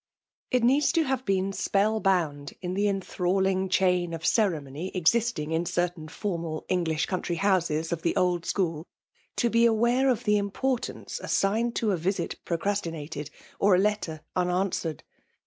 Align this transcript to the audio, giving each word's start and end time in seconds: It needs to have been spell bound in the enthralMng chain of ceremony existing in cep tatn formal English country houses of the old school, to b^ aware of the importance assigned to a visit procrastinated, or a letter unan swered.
It 0.49 0.63
needs 0.63 0.91
to 0.93 1.03
have 1.03 1.25
been 1.25 1.53
spell 1.53 1.99
bound 1.99 2.55
in 2.59 2.73
the 2.73 2.85
enthralMng 2.85 3.69
chain 3.69 4.15
of 4.15 4.25
ceremony 4.25 4.89
existing 4.95 5.51
in 5.51 5.67
cep 5.67 5.95
tatn 5.95 6.09
formal 6.09 6.65
English 6.69 7.05
country 7.05 7.35
houses 7.35 7.91
of 7.91 8.01
the 8.01 8.15
old 8.15 8.43
school, 8.43 8.87
to 9.35 9.51
b^ 9.51 9.69
aware 9.69 10.09
of 10.09 10.23
the 10.23 10.37
importance 10.37 11.19
assigned 11.19 11.75
to 11.75 11.91
a 11.91 11.97
visit 11.97 12.39
procrastinated, 12.45 13.29
or 13.59 13.75
a 13.75 13.79
letter 13.79 14.21
unan 14.35 14.71
swered. 14.71 15.01